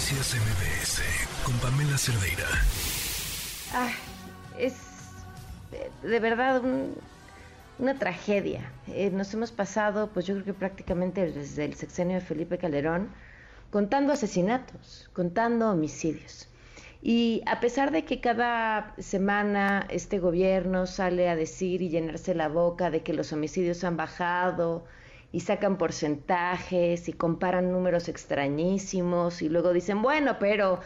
Noticias 0.00 0.34
MBS 0.34 1.02
con 1.44 1.54
Pamela 1.58 1.98
Cerdeira. 1.98 2.46
Ah, 3.74 3.90
es 4.58 4.74
de 6.02 6.18
verdad 6.18 6.62
una 7.78 7.98
tragedia. 7.98 8.72
Eh, 8.88 9.10
nos 9.10 9.34
hemos 9.34 9.52
pasado, 9.52 10.08
pues 10.08 10.24
yo 10.24 10.32
creo 10.36 10.46
que 10.46 10.54
prácticamente 10.54 11.30
desde 11.30 11.66
el 11.66 11.74
sexenio 11.74 12.14
de 12.14 12.22
Felipe 12.22 12.56
Calderón, 12.56 13.10
contando 13.70 14.14
asesinatos, 14.14 15.10
contando 15.12 15.70
homicidios. 15.70 16.48
Y 17.02 17.42
a 17.44 17.60
pesar 17.60 17.90
de 17.90 18.06
que 18.06 18.22
cada 18.22 18.94
semana 18.96 19.86
este 19.90 20.18
gobierno 20.18 20.86
sale 20.86 21.28
a 21.28 21.36
decir 21.36 21.82
y 21.82 21.90
llenarse 21.90 22.34
la 22.34 22.48
boca 22.48 22.90
de 22.90 23.02
que 23.02 23.12
los 23.12 23.34
homicidios 23.34 23.84
han 23.84 23.98
bajado 23.98 24.82
y 25.32 25.40
sacan 25.40 25.76
porcentajes 25.78 27.08
y 27.08 27.12
comparan 27.12 27.70
números 27.70 28.08
extrañísimos 28.08 29.42
y 29.42 29.48
luego 29.48 29.72
dicen, 29.72 30.02
bueno, 30.02 30.38
pero 30.38 30.80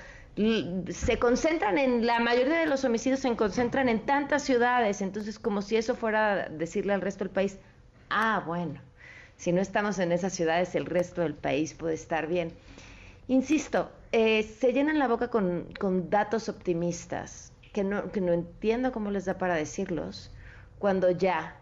se 0.88 1.18
concentran 1.18 1.78
en, 1.78 2.06
la 2.06 2.18
mayoría 2.18 2.58
de 2.58 2.66
los 2.66 2.84
homicidios 2.84 3.20
se 3.20 3.34
concentran 3.36 3.88
en 3.88 4.00
tantas 4.00 4.42
ciudades, 4.42 5.00
entonces 5.00 5.38
como 5.38 5.62
si 5.62 5.76
eso 5.76 5.94
fuera 5.94 6.48
decirle 6.48 6.92
al 6.92 7.00
resto 7.00 7.24
del 7.24 7.32
país, 7.32 7.58
ah, 8.10 8.42
bueno, 8.44 8.80
si 9.36 9.52
no 9.52 9.60
estamos 9.60 9.98
en 9.98 10.12
esas 10.12 10.32
ciudades, 10.32 10.74
el 10.74 10.86
resto 10.86 11.22
del 11.22 11.34
país 11.34 11.74
puede 11.74 11.94
estar 11.94 12.26
bien. 12.26 12.52
Insisto, 13.28 13.90
eh, 14.12 14.42
se 14.42 14.72
llenan 14.72 14.98
la 14.98 15.08
boca 15.08 15.28
con, 15.28 15.68
con 15.78 16.10
datos 16.10 16.48
optimistas, 16.48 17.52
que 17.72 17.84
no, 17.84 18.10
que 18.12 18.20
no 18.20 18.32
entiendo 18.32 18.92
cómo 18.92 19.10
les 19.10 19.24
da 19.24 19.38
para 19.38 19.54
decirlos, 19.54 20.30
cuando 20.78 21.10
ya 21.10 21.56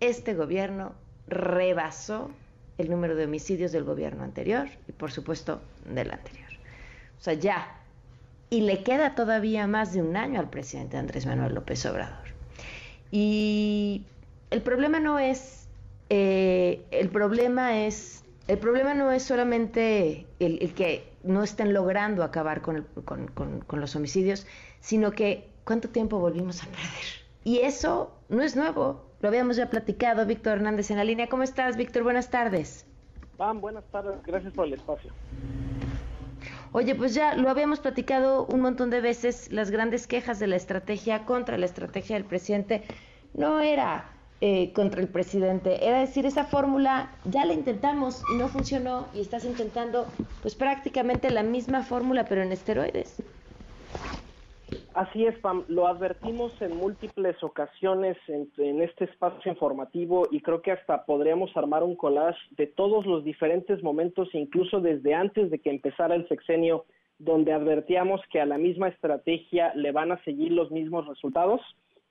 este 0.00 0.34
gobierno 0.34 0.94
rebasó 1.28 2.30
el 2.78 2.90
número 2.90 3.16
de 3.16 3.24
homicidios 3.24 3.72
del 3.72 3.84
gobierno 3.84 4.24
anterior 4.24 4.68
y 4.88 4.92
por 4.92 5.10
supuesto 5.10 5.60
del 5.84 6.10
anterior. 6.10 6.48
O 7.18 7.22
sea, 7.22 7.34
ya. 7.34 7.74
Y 8.50 8.62
le 8.62 8.82
queda 8.82 9.14
todavía 9.14 9.66
más 9.66 9.92
de 9.92 10.00
un 10.00 10.16
año 10.16 10.40
al 10.40 10.48
presidente 10.48 10.96
Andrés 10.96 11.26
Manuel 11.26 11.54
López 11.54 11.84
Obrador. 11.86 12.28
Y 13.10 14.02
el 14.50 14.62
problema 14.62 15.00
no 15.00 15.18
es, 15.18 15.66
eh, 16.08 16.82
el 16.90 17.08
problema 17.10 17.84
es, 17.84 18.24
el 18.46 18.58
problema 18.58 18.94
no 18.94 19.10
es 19.10 19.22
solamente 19.22 20.26
el, 20.38 20.72
que 20.74 21.10
no 21.22 21.42
estén 21.42 21.74
logrando 21.74 22.22
acabar 22.22 22.62
con, 22.62 22.86
con 23.04 23.80
los 23.80 23.96
homicidios, 23.96 24.46
sino 24.80 25.12
que 25.12 25.46
cuánto 25.64 25.88
tiempo 25.90 26.18
volvimos 26.18 26.62
a 26.62 26.66
perder. 26.66 27.04
Y 27.44 27.58
eso 27.58 28.14
no 28.28 28.42
es 28.42 28.56
nuevo, 28.56 29.07
lo 29.20 29.28
habíamos 29.28 29.56
ya 29.56 29.68
platicado, 29.68 30.26
Víctor 30.26 30.54
Hernández 30.58 30.90
en 30.90 30.96
la 30.96 31.04
línea. 31.04 31.28
¿Cómo 31.28 31.42
estás, 31.42 31.76
Víctor? 31.76 32.02
Buenas 32.02 32.30
tardes. 32.30 32.86
Pam, 33.36 33.60
buenas 33.60 33.84
tardes, 33.90 34.22
gracias 34.24 34.52
por 34.52 34.66
el 34.66 34.74
espacio. 34.74 35.12
Oye, 36.72 36.94
pues 36.94 37.14
ya 37.14 37.34
lo 37.34 37.48
habíamos 37.48 37.80
platicado 37.80 38.46
un 38.46 38.60
montón 38.60 38.90
de 38.90 39.00
veces, 39.00 39.50
las 39.50 39.70
grandes 39.70 40.06
quejas 40.06 40.38
de 40.38 40.46
la 40.46 40.56
estrategia 40.56 41.24
contra 41.24 41.56
la 41.56 41.66
estrategia 41.66 42.16
del 42.16 42.24
presidente 42.24 42.82
no 43.34 43.60
era 43.60 44.10
eh, 44.40 44.72
contra 44.72 45.00
el 45.00 45.08
presidente, 45.08 45.86
era 45.86 46.00
decir, 46.00 46.26
esa 46.26 46.44
fórmula 46.44 47.10
ya 47.24 47.44
la 47.44 47.54
intentamos 47.54 48.22
y 48.32 48.36
no 48.36 48.48
funcionó 48.48 49.08
y 49.14 49.20
estás 49.20 49.44
intentando 49.44 50.06
pues 50.42 50.54
prácticamente 50.54 51.30
la 51.30 51.42
misma 51.42 51.82
fórmula 51.82 52.24
pero 52.24 52.42
en 52.42 52.52
esteroides. 52.52 53.22
Así 54.94 55.26
es, 55.26 55.38
Pam, 55.38 55.64
lo 55.68 55.86
advertimos 55.86 56.60
en 56.60 56.76
múltiples 56.76 57.42
ocasiones 57.44 58.16
en, 58.26 58.82
este 58.82 59.04
espacio 59.04 59.52
informativo 59.52 60.26
y 60.30 60.40
creo 60.40 60.60
que 60.60 60.72
hasta 60.72 61.04
podríamos 61.04 61.56
armar 61.56 61.84
un 61.84 61.94
collage 61.94 62.40
de 62.56 62.66
todos 62.66 63.06
los 63.06 63.22
diferentes 63.22 63.82
momentos, 63.82 64.28
incluso 64.32 64.80
desde 64.80 65.14
antes 65.14 65.50
de 65.50 65.58
que 65.60 65.70
empezara 65.70 66.14
el 66.14 66.26
sexenio, 66.28 66.84
donde 67.18 67.52
advertíamos 67.52 68.20
que 68.30 68.40
a 68.40 68.46
la 68.46 68.58
misma 68.58 68.88
estrategia 68.88 69.72
le 69.74 69.92
van 69.92 70.10
a 70.12 70.22
seguir 70.24 70.52
los 70.52 70.70
mismos 70.70 71.06
resultados 71.06 71.60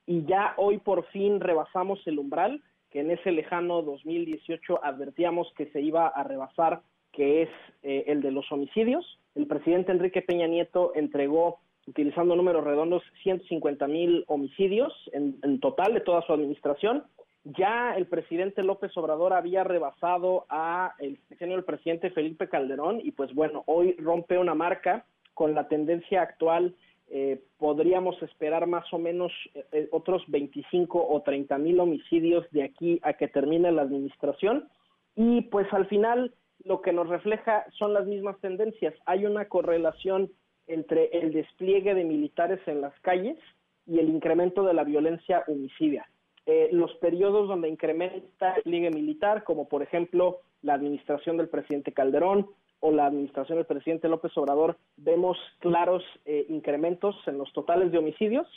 y 0.05 0.25
ya 0.25 0.53
hoy 0.57 0.77
por 0.77 1.05
fin 1.07 1.39
rebasamos 1.39 1.99
el 2.07 2.19
umbral 2.19 2.61
que 2.89 3.01
en 3.01 3.11
ese 3.11 3.31
lejano 3.31 3.81
2018 3.81 4.83
advertíamos 4.83 5.51
que 5.57 5.67
se 5.67 5.81
iba 5.81 6.07
a 6.07 6.23
rebasar, 6.23 6.81
que 7.11 7.43
es 7.43 7.49
eh, 7.83 8.05
el 8.07 8.21
de 8.21 8.31
los 8.31 8.49
homicidios. 8.51 9.19
El 9.35 9.47
presidente 9.47 9.91
Enrique 9.91 10.21
Peña 10.21 10.47
Nieto 10.47 10.93
entregó 10.95 11.59
utilizando 11.87 12.35
números 12.35 12.63
redondos, 12.63 13.01
150 13.23 13.87
mil 13.87 14.25
homicidios 14.27 14.93
en, 15.13 15.59
total 15.59 15.93
de 15.93 16.01
toda 16.01 16.21
su 16.23 16.33
administración. 16.33 17.03
Ya 17.45 17.95
el 17.95 18.07
presidente 18.07 18.61
López 18.61 18.95
Obrador 18.97 19.33
había 19.33 19.63
rebasado 19.63 20.45
a 20.49 20.95
el 20.99 21.17
del 21.39 21.63
presidente 21.63 22.09
Felipe 22.11 22.49
Calderón 22.49 22.99
y 23.01 23.11
pues 23.11 23.33
bueno, 23.33 23.63
hoy 23.67 23.95
rompe 23.99 24.37
una 24.37 24.53
marca 24.53 25.05
con 25.33 25.55
la 25.55 25.69
tendencia 25.69 26.21
actual. 26.21 26.75
Eh, 27.09 27.41
podríamos 27.57 28.21
esperar 28.21 28.67
más 28.67 28.91
o 28.91 28.99
menos 28.99 29.31
eh, 29.53 29.63
eh, 29.71 29.87
otros 29.91 30.23
25 30.27 31.07
o 31.07 31.21
30 31.21 31.57
mil 31.57 31.79
homicidios 31.79 32.45
de 32.51 32.63
aquí 32.63 32.99
a 33.01 33.13
que 33.13 33.29
termine 33.29 33.71
la 33.71 33.83
administración 33.83 34.67
y 35.15 35.43
pues 35.43 35.71
al 35.71 35.87
final 35.87 36.33
lo 36.65 36.81
que 36.81 36.91
nos 36.91 37.07
refleja 37.07 37.65
son 37.79 37.93
las 37.93 38.05
mismas 38.05 38.37
tendencias. 38.41 38.93
Hay 39.05 39.25
una 39.25 39.45
correlación 39.45 40.29
entre 40.67 41.05
el 41.17 41.33
despliegue 41.33 41.93
de 41.93 42.03
militares 42.03 42.59
en 42.67 42.81
las 42.81 42.97
calles 43.01 43.37
y 43.85 43.99
el 43.99 44.09
incremento 44.09 44.63
de 44.63 44.73
la 44.73 44.83
violencia 44.83 45.43
homicida. 45.47 46.07
Eh, 46.45 46.69
los 46.71 46.93
periodos 46.95 47.47
donde 47.47 47.69
incrementa 47.69 48.49
el 48.49 48.55
despliegue 48.55 48.91
militar, 48.91 49.43
como 49.43 49.67
por 49.67 49.83
ejemplo 49.83 50.39
la 50.61 50.75
administración 50.75 51.37
del 51.37 51.49
presidente 51.49 51.91
Calderón 51.91 52.47
o 52.79 52.91
la 52.91 53.05
administración 53.05 53.57
del 53.57 53.65
presidente 53.65 54.07
López 54.07 54.31
Obrador, 54.37 54.77
vemos 54.97 55.37
claros 55.59 56.03
eh, 56.25 56.45
incrementos 56.49 57.15
en 57.27 57.37
los 57.37 57.51
totales 57.53 57.91
de 57.91 57.97
homicidios 57.97 58.47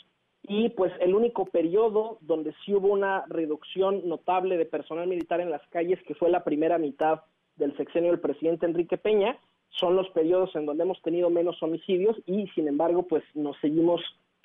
y 0.43 0.69
pues 0.69 0.91
el 0.99 1.13
único 1.15 1.45
periodo 1.45 2.17
donde 2.21 2.53
sí 2.65 2.73
hubo 2.73 2.87
una 2.87 3.25
reducción 3.27 4.07
notable 4.07 4.57
de 4.57 4.65
personal 4.65 5.07
militar 5.07 5.41
en 5.41 5.51
las 5.51 5.65
calles, 5.67 6.01
que 6.03 6.15
fue 6.15 6.29
la 6.29 6.43
primera 6.43 6.77
mitad 6.77 7.21
del 7.57 7.75
sexenio 7.77 8.11
del 8.11 8.19
presidente 8.19 8.65
Enrique 8.65 8.97
Peña, 8.97 9.37
son 9.71 9.95
los 9.95 10.09
periodos 10.09 10.55
en 10.55 10.65
donde 10.65 10.83
hemos 10.83 11.01
tenido 11.01 11.29
menos 11.29 11.61
homicidios 11.63 12.17
y 12.25 12.47
sin 12.49 12.67
embargo 12.67 13.03
pues 13.03 13.23
nos 13.33 13.57
seguimos 13.59 14.01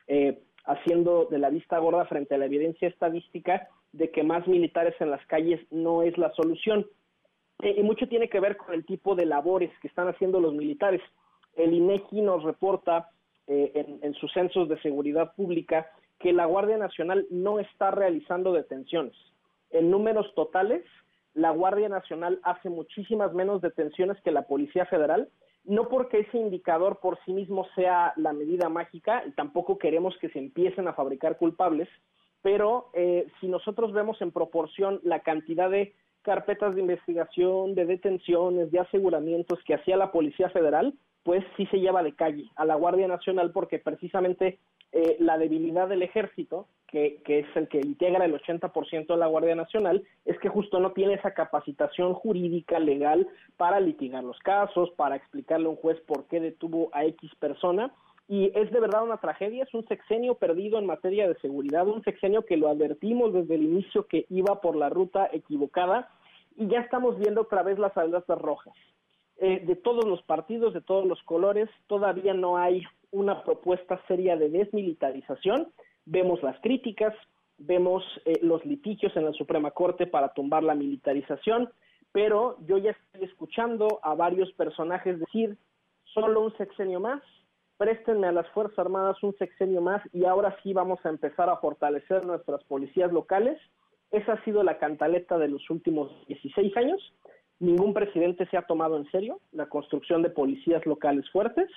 eh, 0.06 0.38
haciendo 0.64 1.26
de 1.26 1.38
la 1.38 1.50
vista 1.50 1.78
gorda 1.78 2.06
frente 2.06 2.34
a 2.34 2.38
la 2.38 2.47
evidencia 2.47 2.88
estadística 2.88 3.69
de 3.92 4.10
que 4.10 4.22
más 4.22 4.47
militares 4.47 4.94
en 5.00 5.10
las 5.10 5.25
calles 5.26 5.60
no 5.70 6.03
es 6.03 6.16
la 6.19 6.32
solución. 6.32 6.87
Eh, 7.62 7.76
y 7.78 7.82
mucho 7.82 8.09
tiene 8.09 8.28
que 8.28 8.41
ver 8.41 8.56
con 8.56 8.75
el 8.75 8.84
tipo 8.84 9.14
de 9.14 9.26
labores 9.26 9.70
que 9.81 9.88
están 9.88 10.09
haciendo 10.09 10.41
los 10.41 10.54
militares. 10.54 11.00
El 11.54 11.72
INEGI 11.72 12.20
nos 12.20 12.43
reporta 12.43 13.10
eh, 13.47 13.98
en 14.03 14.14
sus 14.14 14.32
censos 14.32 14.69
de 14.69 14.81
seguridad 14.82 15.34
pública 15.34 15.91
que 16.19 16.32
la 16.32 16.47
Guardia 16.47 16.76
Nacional 16.76 17.26
no 17.31 17.60
está 17.60 17.91
realizando 17.91 18.53
detenciones. 18.53 19.14
En 19.70 19.91
números 19.91 20.34
totales, 20.34 20.84
la 21.36 21.50
Guardia 21.50 21.91
Nacional 21.91 22.41
hace 22.42 22.70
muchísimas 22.70 23.32
menos 23.34 23.60
detenciones 23.60 24.20
que 24.22 24.30
la 24.30 24.47
Policía 24.47 24.86
Federal, 24.86 25.28
no 25.64 25.88
porque 25.88 26.20
ese 26.20 26.38
indicador 26.38 26.98
por 26.98 27.19
sí 27.24 27.32
mismo 27.34 27.66
sea 27.74 28.14
la 28.16 28.32
medida 28.32 28.70
mágica, 28.70 29.22
y 29.26 29.32
tampoco 29.32 29.78
queremos 29.78 30.16
que 30.19 30.30
se 30.30 30.38
empiecen 30.38 30.88
a 30.88 30.94
fabricar 30.94 31.36
culpables, 31.36 31.88
pero 32.41 32.88
eh, 32.94 33.26
si 33.38 33.48
nosotros 33.48 33.92
vemos 33.92 34.20
en 34.22 34.32
proporción 34.32 34.98
la 35.02 35.20
cantidad 35.20 35.69
de 35.69 35.94
carpetas 36.22 36.75
de 36.75 36.80
investigación, 36.80 37.75
de 37.75 37.84
detenciones, 37.84 38.70
de 38.70 38.80
aseguramientos 38.80 39.58
que 39.64 39.75
hacía 39.75 39.96
la 39.98 40.12
Policía 40.12 40.48
Federal, 40.50 40.94
pues 41.22 41.44
sí 41.56 41.66
se 41.66 41.80
lleva 41.80 42.02
de 42.02 42.14
calle 42.14 42.50
a 42.56 42.64
la 42.64 42.76
Guardia 42.76 43.08
Nacional 43.08 43.50
porque 43.52 43.78
precisamente 43.78 44.58
eh, 44.92 45.16
la 45.20 45.36
debilidad 45.36 45.86
del 45.88 46.02
ejército, 46.02 46.66
que, 46.86 47.20
que, 47.24 47.41
es 47.41 47.47
el 47.56 47.69
que 47.69 47.78
integra 47.78 48.24
el 48.24 48.34
80% 48.34 49.06
de 49.06 49.16
la 49.16 49.26
Guardia 49.26 49.54
Nacional, 49.54 50.02
es 50.24 50.38
que 50.38 50.48
justo 50.48 50.78
no 50.80 50.92
tiene 50.92 51.14
esa 51.14 51.34
capacitación 51.34 52.14
jurídica 52.14 52.78
legal 52.78 53.28
para 53.56 53.80
litigar 53.80 54.24
los 54.24 54.38
casos, 54.41 54.91
para 54.96 55.16
explicarle 55.16 55.66
a 55.66 55.70
un 55.70 55.76
juez 55.76 56.00
por 56.06 56.26
qué 56.26 56.40
detuvo 56.40 56.90
a 56.93 57.05
X 57.05 57.31
persona. 57.38 57.93
Y 58.28 58.50
es 58.58 58.70
de 58.72 58.81
verdad 58.81 59.05
una 59.05 59.19
tragedia, 59.19 59.62
es 59.62 59.72
un 59.75 59.87
sexenio 59.87 60.34
perdido 60.34 60.78
en 60.78 60.87
materia 60.87 61.28
de 61.28 61.38
seguridad, 61.38 61.87
un 61.87 62.02
sexenio 62.02 62.44
que 62.44 62.56
lo 62.56 62.69
advertimos 62.69 63.32
desde 63.32 63.55
el 63.55 63.62
inicio 63.62 64.06
que 64.06 64.26
iba 64.31 64.61
por 64.61 64.75
la 64.75 64.88
ruta 64.88 65.28
equivocada 65.32 66.08
y 66.56 66.66
ya 66.69 66.81
estamos 66.81 67.19
viendo 67.19 67.43
otra 67.43 67.62
vez 67.62 67.78
las 67.78 67.96
alertas 67.96 68.38
rojas. 68.38 68.75
Eh, 69.38 69.62
de 69.66 69.76
todos 69.76 70.06
los 70.06 70.22
partidos, 70.22 70.72
de 70.72 70.81
todos 70.81 71.06
los 71.06 71.22
colores, 71.25 71.69
todavía 71.87 72.32
no 72.32 72.56
hay 72.56 72.82
una 73.11 73.43
propuesta 73.44 74.00
seria 74.08 74.37
de 74.37 74.49
desmilitarización. 74.49 75.72
Vemos 76.06 76.43
las 76.43 76.58
críticas, 76.61 77.14
vemos 77.58 78.03
eh, 78.25 78.38
los 78.43 78.64
litigios 78.64 79.14
en 79.17 79.25
la 79.25 79.32
Suprema 79.32 79.70
Corte 79.70 80.06
para 80.06 80.32
tumbar 80.32 80.62
la 80.62 80.75
militarización, 80.75 81.70
pero 82.12 82.56
yo 82.67 82.79
ya 82.79 82.93
estoy 82.93 83.25
escuchando 83.29 84.00
a 84.03 84.14
varios 84.14 84.50
personajes 84.53 85.20
decir, 85.20 85.56
solo 86.14 86.41
un 86.41 86.56
sexenio 86.56 87.00
más, 87.00 87.23
préstenme 87.76 88.26
a 88.26 88.32
las 88.32 88.49
Fuerzas 88.50 88.79
Armadas 88.79 89.23
un 89.23 89.37
sexenio 89.37 89.82
más 89.82 90.03
y 90.12 90.25
ahora 90.25 90.56
sí 90.62 90.73
vamos 90.73 91.05
a 91.05 91.11
empezar 91.11 91.50
a 91.50 91.58
fortalecer 91.58 92.25
nuestras 92.25 92.64
policías 92.64 93.12
locales. 93.12 93.59
Esa 94.11 94.35
ha 94.35 94.44
sido 94.44 94.62
la 94.62 94.79
cantaleta 94.79 95.37
de 95.37 95.49
los 95.49 95.69
últimos 95.69 96.11
16 96.29 96.75
años 96.76 97.12
Ningún 97.59 97.94
presidente 97.94 98.47
se 98.47 98.56
ha 98.56 98.62
tomado 98.62 98.99
en 98.99 99.11
serio 99.11 99.41
la 99.52 99.67
construcción 99.67 100.23
de 100.23 100.31
policías 100.31 100.85
locales 100.85 101.29
fuertes 101.31 101.70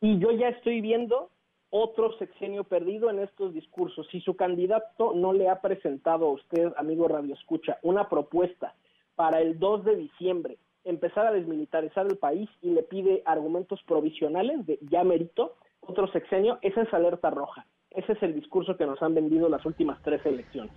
y 0.00 0.18
yo 0.18 0.30
ya 0.32 0.48
estoy 0.48 0.82
viendo 0.82 1.30
otro 1.76 2.16
sexenio 2.18 2.62
perdido 2.62 3.10
en 3.10 3.18
estos 3.18 3.52
discursos. 3.52 4.06
Si 4.12 4.20
su 4.20 4.36
candidato 4.36 5.12
no 5.12 5.32
le 5.32 5.48
ha 5.48 5.60
presentado 5.60 6.26
a 6.26 6.32
usted, 6.32 6.72
amigo 6.76 7.08
Radio 7.08 7.34
Escucha, 7.34 7.78
una 7.82 8.08
propuesta 8.08 8.74
para 9.16 9.40
el 9.40 9.58
2 9.58 9.84
de 9.84 9.96
diciembre 9.96 10.58
empezar 10.84 11.26
a 11.26 11.32
desmilitarizar 11.32 12.06
el 12.06 12.16
país 12.16 12.48
y 12.62 12.70
le 12.70 12.84
pide 12.84 13.22
argumentos 13.24 13.82
provisionales 13.88 14.64
de 14.66 14.78
ya 14.88 15.02
merito 15.02 15.56
otro 15.80 16.06
sexenio, 16.12 16.60
esa 16.62 16.82
es 16.82 16.94
alerta 16.94 17.30
roja. 17.30 17.66
Ese 17.90 18.12
es 18.12 18.22
el 18.22 18.36
discurso 18.36 18.76
que 18.76 18.86
nos 18.86 19.02
han 19.02 19.16
vendido 19.16 19.48
las 19.48 19.66
últimas 19.66 20.00
tres 20.04 20.24
elecciones. 20.24 20.72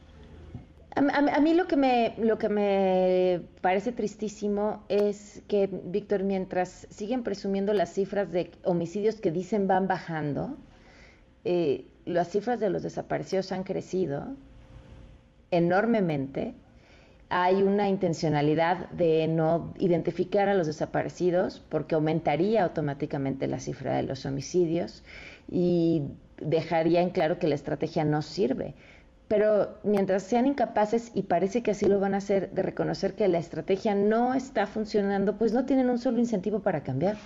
A, 0.96 1.40
mí 1.42 1.54
lo 1.54 1.68
que, 1.68 1.78
me, 1.78 2.16
lo 2.18 2.40
que 2.40 2.50
me 2.50 3.42
parece 3.62 3.92
tristísimo 3.92 4.84
es 4.90 5.44
que, 5.48 5.70
Víctor, 5.72 6.24
mientras 6.24 6.88
siguen 6.90 7.22
presumiendo 7.22 7.72
las 7.74 7.94
cifras 7.94 8.32
de 8.32 8.50
homicidios 8.64 9.22
que 9.22 9.30
dicen 9.30 9.68
van 9.68 9.88
bajando, 9.88 10.58
eh, 11.50 11.86
las 12.06 12.30
cifras 12.30 12.60
de 12.60 12.70
los 12.70 12.84
desaparecidos 12.84 13.52
han 13.52 13.64
crecido 13.64 14.28
enormemente. 15.50 16.56
Hay 17.30 17.64
una 17.64 17.88
intencionalidad 17.88 18.90
de 18.90 19.28
no 19.28 19.74
identificar 19.80 20.50
a 20.50 20.54
los 20.56 20.68
desaparecidos 20.68 21.64
porque 21.70 21.96
aumentaría 21.96 22.64
automáticamente 22.64 23.48
la 23.48 23.60
cifra 23.60 23.96
de 23.96 24.04
los 24.04 24.26
homicidios 24.26 25.04
y 25.50 26.04
dejaría 26.42 27.02
en 27.02 27.12
claro 27.12 27.40
que 27.40 27.48
la 27.48 27.56
estrategia 27.56 28.04
no 28.04 28.22
sirve 28.22 28.76
pero 29.28 29.78
mientras 29.84 30.24
sean 30.24 30.48
incapaces, 30.48 31.12
y 31.14 31.24
parece 31.24 31.62
que 31.62 31.72
así 31.72 31.86
lo 31.86 32.00
van 32.00 32.14
a 32.14 32.18
hacer, 32.18 32.52
de 32.52 32.62
reconocer 32.62 33.14
que 33.14 33.28
la 33.28 33.40
estrategia 33.40 33.94
no 33.94 34.34
está 34.34 34.68
funcionando, 34.68 35.38
pues 35.38 35.52
no 35.52 35.66
tienen 35.66 35.90
un 35.90 36.00
solo 36.00 36.20
incentivo 36.20 36.62
para 36.62 36.82
cambiar. 36.82 37.18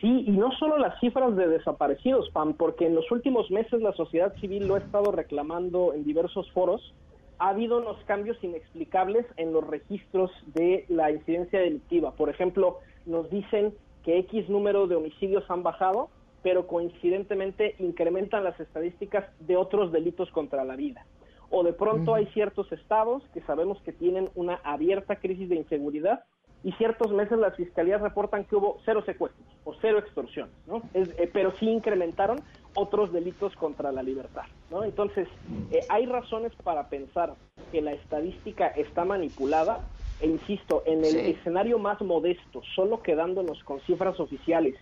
Sí, 0.00 0.24
y 0.26 0.30
no 0.30 0.52
solo 0.52 0.78
las 0.78 0.98
cifras 1.00 1.34
de 1.34 1.48
desaparecidos, 1.48 2.30
Pam, 2.30 2.54
porque 2.54 2.86
en 2.86 2.94
los 2.94 3.10
últimos 3.10 3.50
meses 3.50 3.82
la 3.82 3.92
sociedad 3.94 4.32
civil 4.36 4.68
lo 4.68 4.76
ha 4.76 4.78
estado 4.78 5.10
reclamando 5.10 5.92
en 5.92 6.04
diversos 6.04 6.50
foros. 6.52 6.94
Ha 7.40 7.50
habido 7.50 7.78
unos 7.78 7.96
cambios 8.04 8.42
inexplicables 8.42 9.26
en 9.36 9.52
los 9.52 9.66
registros 9.66 10.30
de 10.54 10.84
la 10.88 11.10
incidencia 11.10 11.60
delictiva. 11.60 12.12
Por 12.12 12.30
ejemplo, 12.30 12.78
nos 13.06 13.28
dicen 13.30 13.74
que 14.04 14.18
X 14.18 14.48
número 14.48 14.86
de 14.86 14.94
homicidios 14.94 15.50
han 15.50 15.64
bajado, 15.64 16.10
pero 16.42 16.68
coincidentemente 16.68 17.74
incrementan 17.80 18.44
las 18.44 18.58
estadísticas 18.60 19.24
de 19.40 19.56
otros 19.56 19.90
delitos 19.90 20.30
contra 20.30 20.64
la 20.64 20.76
vida. 20.76 21.06
O 21.50 21.64
de 21.64 21.72
pronto 21.72 22.14
hay 22.14 22.26
ciertos 22.26 22.70
estados 22.72 23.22
que 23.34 23.40
sabemos 23.42 23.80
que 23.82 23.92
tienen 23.92 24.28
una 24.34 24.60
abierta 24.62 25.16
crisis 25.16 25.48
de 25.48 25.56
inseguridad 25.56 26.24
y 26.64 26.72
ciertos 26.72 27.12
meses 27.12 27.38
las 27.38 27.54
fiscalías 27.56 28.00
reportan 28.00 28.44
que 28.44 28.56
hubo 28.56 28.78
cero 28.84 29.02
secuestros 29.06 29.46
o 29.64 29.74
cero 29.80 29.98
extorsiones, 29.98 30.54
¿no? 30.66 30.82
Eh, 30.94 31.30
pero 31.32 31.52
sí 31.58 31.68
incrementaron 31.68 32.40
otros 32.74 33.12
delitos 33.12 33.54
contra 33.56 33.92
la 33.92 34.02
libertad, 34.02 34.44
¿no? 34.70 34.84
Entonces, 34.84 35.28
eh, 35.70 35.80
hay 35.88 36.06
razones 36.06 36.52
para 36.62 36.88
pensar 36.88 37.34
que 37.70 37.80
la 37.80 37.92
estadística 37.92 38.68
está 38.68 39.04
manipulada 39.04 39.80
e 40.20 40.26
insisto, 40.26 40.82
en 40.84 41.04
el 41.04 41.16
escenario 41.16 41.78
más 41.78 42.00
modesto, 42.02 42.60
solo 42.74 43.02
quedándonos 43.02 43.62
con 43.62 43.80
cifras 43.82 44.18
oficiales 44.18 44.74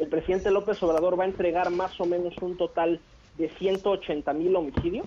el 0.00 0.08
presidente 0.08 0.50
López 0.50 0.82
Obrador 0.82 1.20
va 1.20 1.24
a 1.24 1.26
entregar 1.26 1.70
más 1.70 2.00
o 2.00 2.06
menos 2.06 2.34
un 2.40 2.56
total 2.56 3.00
de 3.36 3.50
180 3.50 4.32
mil 4.32 4.56
homicidios. 4.56 5.06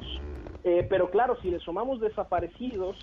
Eh, 0.64 0.86
pero 0.88 1.10
claro, 1.10 1.36
si 1.42 1.50
le 1.50 1.60
sumamos 1.60 2.00
desaparecidos 2.00 2.96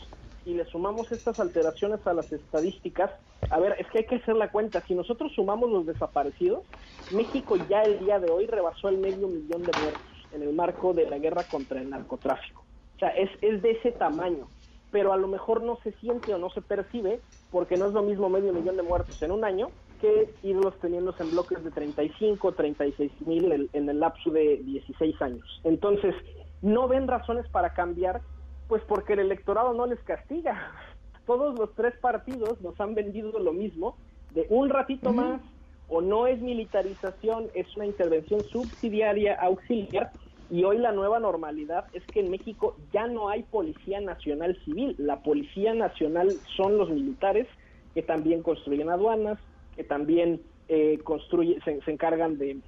y 0.44 0.54
le 0.54 0.64
sumamos 0.66 1.10
estas 1.12 1.38
alteraciones 1.40 2.06
a 2.06 2.14
las 2.14 2.32
estadísticas, 2.32 3.10
a 3.50 3.58
ver, 3.58 3.76
es 3.78 3.86
que 3.88 3.98
hay 3.98 4.06
que 4.06 4.16
hacer 4.16 4.36
la 4.36 4.50
cuenta. 4.50 4.80
Si 4.82 4.94
nosotros 4.94 5.32
sumamos 5.34 5.70
los 5.70 5.86
desaparecidos, 5.86 6.64
México 7.10 7.56
ya 7.68 7.82
el 7.82 7.98
día 8.00 8.18
de 8.18 8.30
hoy 8.30 8.46
rebasó 8.46 8.88
el 8.88 8.98
medio 8.98 9.28
millón 9.28 9.62
de 9.62 9.72
muertos 9.80 10.02
en 10.32 10.42
el 10.42 10.52
marco 10.52 10.92
de 10.94 11.08
la 11.08 11.18
guerra 11.18 11.44
contra 11.44 11.80
el 11.80 11.90
narcotráfico. 11.90 12.64
O 12.96 12.98
sea, 12.98 13.10
es, 13.10 13.30
es 13.40 13.62
de 13.62 13.72
ese 13.72 13.92
tamaño 13.92 14.46
pero 14.90 15.12
a 15.12 15.16
lo 15.16 15.28
mejor 15.28 15.62
no 15.62 15.78
se 15.82 15.92
siente 15.92 16.34
o 16.34 16.38
no 16.38 16.50
se 16.50 16.62
percibe 16.62 17.20
porque 17.50 17.76
no 17.76 17.86
es 17.86 17.92
lo 17.92 18.02
mismo 18.02 18.28
medio 18.28 18.52
millón 18.52 18.76
de 18.76 18.82
muertos 18.82 19.20
en 19.22 19.32
un 19.32 19.44
año 19.44 19.70
que 20.00 20.32
irlos 20.42 20.74
teniendo 20.80 21.14
en 21.18 21.30
bloques 21.30 21.62
de 21.62 21.70
35, 21.70 22.52
36 22.52 23.12
mil 23.26 23.68
en, 23.72 23.88
el 23.88 24.00
lapso 24.00 24.30
de 24.30 24.56
16 24.64 25.20
años. 25.20 25.60
Entonces, 25.62 26.14
no 26.62 26.88
ven 26.88 27.06
razones 27.06 27.46
para 27.48 27.74
cambiar, 27.74 28.22
pues 28.70 28.82
porque 28.84 29.14
el 29.14 29.18
electorado 29.18 29.74
no 29.74 29.84
les 29.84 29.98
castiga. 30.04 30.72
Todos 31.26 31.58
los 31.58 31.74
tres 31.74 31.92
partidos 32.00 32.60
nos 32.62 32.80
han 32.80 32.94
vendido 32.94 33.38
lo 33.40 33.52
mismo, 33.52 33.96
de 34.32 34.46
un 34.48 34.70
ratito 34.70 35.12
más, 35.12 35.40
o 35.88 36.00
no 36.00 36.28
es 36.28 36.40
militarización, 36.40 37.48
es 37.54 37.66
una 37.76 37.84
intervención 37.84 38.40
subsidiaria, 38.44 39.34
auxiliar, 39.34 40.12
y 40.50 40.62
hoy 40.62 40.78
la 40.78 40.92
nueva 40.92 41.18
normalidad 41.18 41.86
es 41.92 42.04
que 42.06 42.20
en 42.20 42.30
México 42.30 42.76
ya 42.92 43.08
no 43.08 43.28
hay 43.28 43.42
Policía 43.42 44.00
Nacional 44.00 44.56
Civil. 44.64 44.94
La 44.98 45.20
Policía 45.22 45.74
Nacional 45.74 46.28
son 46.56 46.78
los 46.78 46.90
militares 46.90 47.48
que 47.94 48.02
también 48.02 48.42
construyen 48.42 48.88
aduanas, 48.88 49.38
que 49.76 49.82
también 49.82 50.40
eh, 50.68 50.98
construye, 51.02 51.58
se, 51.64 51.80
encargan 51.90 52.38
de 52.38 52.58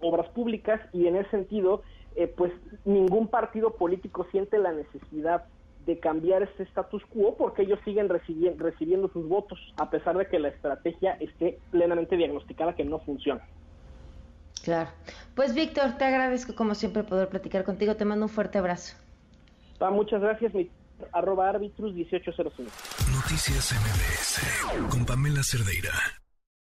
obras 0.00 0.28
públicas 0.30 0.80
y 0.92 1.06
en 1.06 1.16
ese 1.16 1.30
sentido, 1.30 1.82
eh, 2.16 2.32
pues 2.34 2.52
ningún 2.84 3.28
partido 3.28 3.74
político 3.76 4.26
siente 4.30 4.58
la 4.58 4.72
necesidad 4.72 5.44
de 5.84 6.00
cambiar 6.00 6.42
este 6.42 6.64
status 6.64 7.04
quo 7.06 7.36
porque 7.36 7.62
ellos 7.62 7.78
siguen 7.84 8.08
recibiendo 8.08 9.08
sus 9.08 9.28
votos 9.28 9.58
a 9.76 9.88
pesar 9.88 10.16
de 10.18 10.26
que 10.26 10.38
la 10.38 10.48
estrategia 10.48 11.12
esté 11.20 11.60
plenamente 11.70 12.16
diagnosticada 12.16 12.74
que 12.74 12.84
no 12.84 12.98
funciona. 12.98 13.46
Claro. 14.64 14.90
Pues 15.36 15.54
Víctor, 15.54 15.92
te 15.96 16.04
agradezco 16.04 16.56
como 16.56 16.74
siempre 16.74 17.04
poder 17.04 17.28
platicar 17.28 17.62
contigo. 17.62 17.94
Te 17.94 18.04
mando 18.04 18.24
un 18.24 18.30
fuerte 18.30 18.58
abrazo. 18.58 18.96
Ah, 19.78 19.90
muchas 19.90 20.20
gracias, 20.20 20.52
mi 20.54 20.68
arroba 21.12 21.50
arbitrus 21.50 21.94
1805. 21.94 22.70
Noticias 23.12 23.72
MBS 23.72 24.90
con 24.90 25.04
Pamela 25.04 25.42
Cerdeira. 25.42 25.92